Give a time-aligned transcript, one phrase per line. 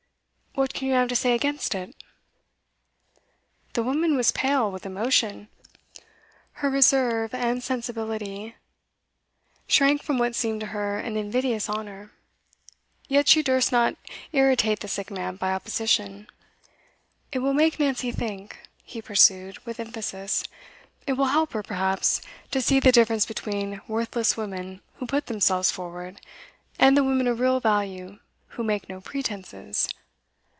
[0.53, 1.95] What can you have to say against it?'
[3.71, 5.47] The woman was pale with emotion.
[6.55, 8.55] Her reserve and sensibility
[9.69, 12.11] shrank from what seemed to her an invidious honour,
[13.07, 13.95] yet she durst not
[14.33, 16.27] irritate the sick man by opposition.
[17.31, 20.43] 'It will make Nancy think,' he pursued, with emphasis.
[21.07, 22.21] 'It will help her, perhaps,
[22.51, 26.19] to see the difference between worthless women who put themselves forward,
[26.77, 29.87] and the women of real value who make no pretences.